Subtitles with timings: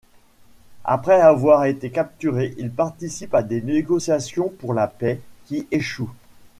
[0.85, 6.09] Après avoir été capturé, il participe à des négociations pour la paix, qui échouent.